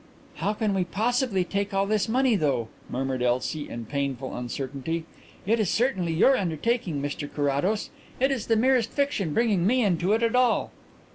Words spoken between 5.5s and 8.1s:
is entirely your undertaking, Mr Carrados.